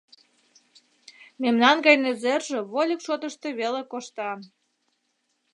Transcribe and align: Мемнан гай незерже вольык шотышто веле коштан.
Мемнан 1.41 1.77
гай 1.85 1.95
незерже 2.03 2.59
вольык 2.71 2.99
шотышто 3.05 3.47
веле 3.59 3.81
коштан. 3.91 4.39